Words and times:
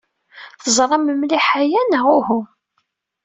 Teẓram 0.63 1.05
mliḥ 1.19 1.47
aya, 1.61 1.81
neɣ 1.83 2.05
uhu? 2.17 2.41